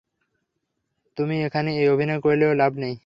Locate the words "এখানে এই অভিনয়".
1.43-2.21